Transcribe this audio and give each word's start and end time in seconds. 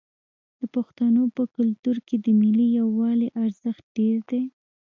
د 0.59 0.61
پښتنو 0.75 1.23
په 1.35 1.43
کلتور 1.55 1.97
کې 2.07 2.15
د 2.25 2.27
ملي 2.41 2.67
یووالي 2.79 3.29
ارزښت 3.43 3.83
ډیر 3.97 4.17
دی. 4.29 4.43